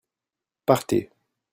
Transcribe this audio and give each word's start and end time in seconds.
Partez! 0.67 1.05